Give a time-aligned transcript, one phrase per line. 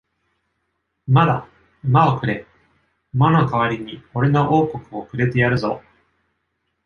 [1.07, 1.47] 馬だ、
[1.83, 2.47] 馬をくれ！
[3.13, 5.83] 馬の代わりに俺の王国をくれてやるぞ！